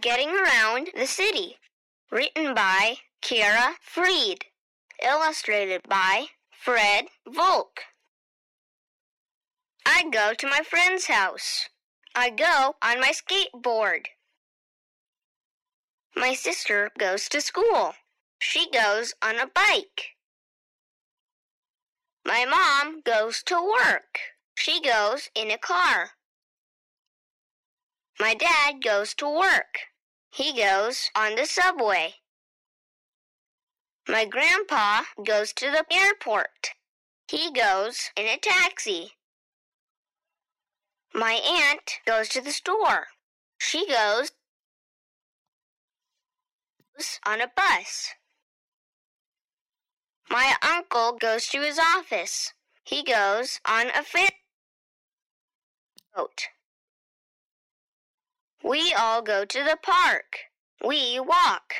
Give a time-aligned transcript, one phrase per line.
[0.00, 1.58] Getting Around the City.
[2.10, 4.46] Written by Kara Freed.
[5.02, 7.80] Illustrated by Fred Volk.
[9.84, 11.68] I go to my friend's house.
[12.14, 14.06] I go on my skateboard.
[16.16, 17.92] My sister goes to school.
[18.38, 20.16] She goes on a bike.
[22.24, 24.18] My mom goes to work.
[24.54, 26.12] She goes in a car.
[28.22, 29.80] My dad goes to work.
[30.30, 32.14] He goes on the subway.
[34.06, 36.70] My grandpa goes to the airport.
[37.26, 39.14] He goes in a taxi.
[41.12, 43.08] My aunt goes to the store.
[43.58, 44.30] She goes
[47.26, 48.10] on a bus.
[50.30, 52.52] My uncle goes to his office.
[52.84, 54.28] He goes on a ferry
[56.14, 56.46] boat.
[58.72, 60.38] We all go to the park.
[60.82, 61.74] We walk.